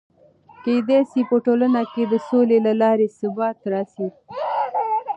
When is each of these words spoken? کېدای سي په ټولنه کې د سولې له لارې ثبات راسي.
کېدای 0.63 1.01
سي 1.11 1.21
په 1.29 1.37
ټولنه 1.45 1.81
کې 1.93 2.03
د 2.07 2.13
سولې 2.27 2.57
له 2.65 2.73
لارې 2.81 3.07
ثبات 3.19 3.57
راسي. 3.71 4.07